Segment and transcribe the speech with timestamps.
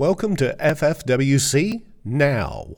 [0.00, 2.68] Welcome to FFWC Now.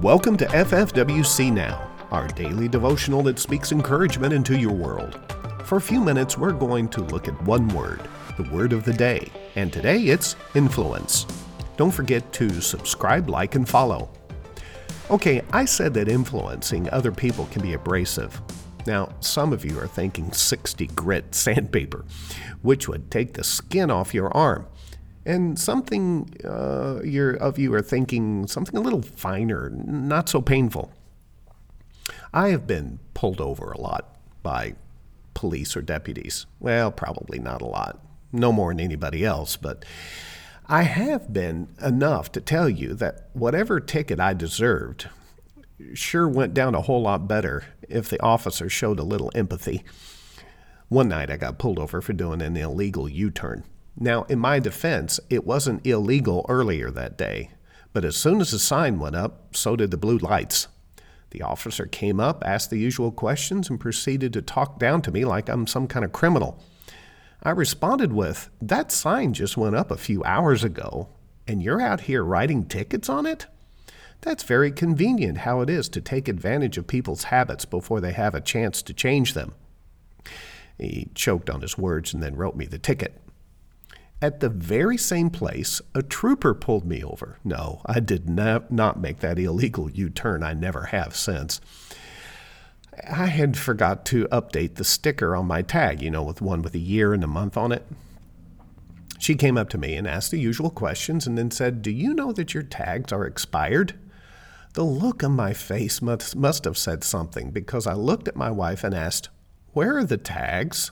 [0.00, 5.20] Welcome to FFWC Now, our daily devotional that speaks encouragement into your world.
[5.62, 8.00] For a few minutes, we're going to look at one word,
[8.36, 11.26] the word of the day, and today it's influence.
[11.76, 14.10] Don't forget to subscribe, like, and follow.
[15.10, 18.40] Okay, I said that influencing other people can be abrasive.
[18.86, 22.04] Now, some of you are thinking 60 grit sandpaper,
[22.62, 24.66] which would take the skin off your arm.
[25.26, 27.00] And something uh,
[27.40, 30.92] of you are thinking something a little finer, not so painful.
[32.32, 34.74] I have been pulled over a lot by
[35.34, 36.46] police or deputies.
[36.60, 37.98] Well, probably not a lot.
[38.32, 39.84] No more than anybody else, but
[40.66, 45.08] I have been enough to tell you that whatever ticket I deserved
[45.92, 49.84] sure went down a whole lot better if the officer showed a little empathy.
[50.88, 53.64] One night I got pulled over for doing an illegal U turn.
[53.98, 57.50] Now, in my defense, it wasn't illegal earlier that day,
[57.92, 60.68] but as soon as the sign went up, so did the blue lights.
[61.30, 65.24] The officer came up, asked the usual questions, and proceeded to talk down to me
[65.24, 66.62] like I'm some kind of criminal.
[67.44, 71.08] I responded with, That sign just went up a few hours ago,
[71.46, 73.46] and you're out here writing tickets on it?
[74.22, 78.34] That's very convenient how it is to take advantage of people's habits before they have
[78.34, 79.54] a chance to change them.
[80.78, 83.20] He choked on his words and then wrote me the ticket.
[84.22, 87.36] At the very same place, a trooper pulled me over.
[87.44, 90.42] No, I did not, make that illegal U turn.
[90.42, 91.60] I never have since.
[93.08, 96.74] I had forgot to update the sticker on my tag, you know, with one with
[96.74, 97.86] a year and a month on it.
[99.18, 102.14] She came up to me and asked the usual questions and then said, Do you
[102.14, 103.94] know that your tags are expired?
[104.74, 108.50] The look on my face must, must have said something because I looked at my
[108.50, 109.28] wife and asked,
[109.72, 110.90] Where are the tags?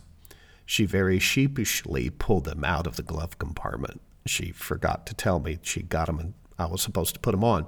[0.64, 4.01] She very sheepishly pulled them out of the glove compartment.
[4.24, 7.67] She forgot to tell me she got them I was supposed to put them on.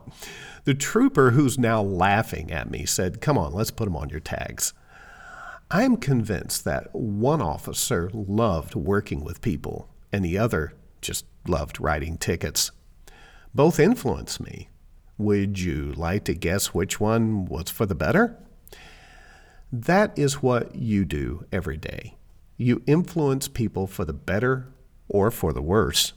[0.64, 4.20] The trooper, who's now laughing at me, said, Come on, let's put them on your
[4.20, 4.72] tags.
[5.70, 11.80] I am convinced that one officer loved working with people and the other just loved
[11.80, 12.70] writing tickets.
[13.54, 14.68] Both influenced me.
[15.18, 18.36] Would you like to guess which one was for the better?
[19.72, 22.16] That is what you do every day.
[22.56, 24.68] You influence people for the better
[25.08, 26.12] or for the worse.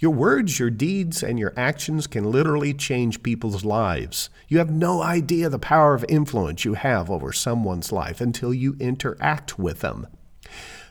[0.00, 4.30] Your words, your deeds, and your actions can literally change people's lives.
[4.48, 8.76] You have no idea the power of influence you have over someone's life until you
[8.80, 10.06] interact with them.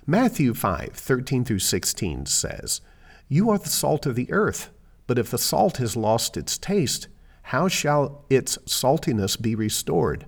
[0.05, 2.81] Matthew 5 13 through 16 says,
[3.27, 4.69] You are the salt of the earth,
[5.07, 7.07] but if the salt has lost its taste,
[7.41, 10.27] how shall its saltiness be restored?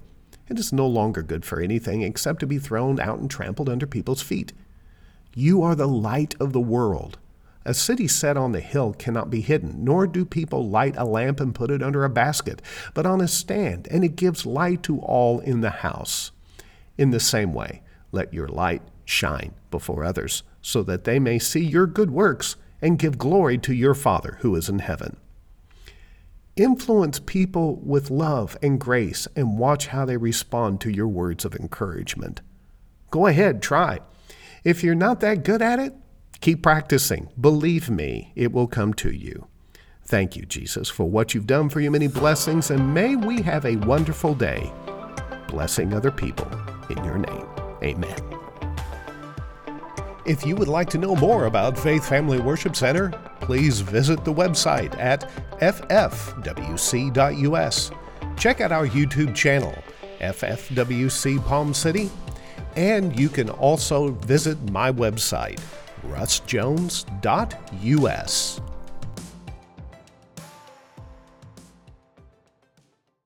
[0.50, 3.86] It is no longer good for anything except to be thrown out and trampled under
[3.86, 4.54] people's feet.
[5.36, 7.20] You are the light of the world.
[7.64, 11.40] A city set on the hill cannot be hidden, nor do people light a lamp
[11.40, 12.62] and put it under a basket,
[12.94, 16.32] but on a stand, and it gives light to all in the house.
[16.98, 21.64] In the same way, let your light shine before others, so that they may see
[21.64, 25.18] your good works and give glory to your Father who is in heaven.
[26.56, 31.56] Influence people with love and grace and watch how they respond to your words of
[31.56, 32.42] encouragement.
[33.12, 34.00] Go ahead, try.
[34.64, 35.94] If you're not that good at it,
[36.42, 37.30] Keep practicing.
[37.40, 39.48] Believe me, it will come to you.
[40.04, 43.64] Thank you, Jesus, for what you've done for your many blessings, and may we have
[43.66, 44.72] a wonderful day
[45.48, 46.52] blessing other people
[46.90, 47.46] in your name.
[47.84, 48.18] Amen.
[50.26, 54.34] If you would like to know more about Faith Family Worship Center, please visit the
[54.34, 55.30] website at
[55.60, 56.32] ffwc.us.
[58.38, 59.76] Check out our YouTube channel,
[60.20, 62.10] FFWC Palm City,
[62.76, 65.60] and you can also visit my website,
[66.10, 68.62] russjones.us.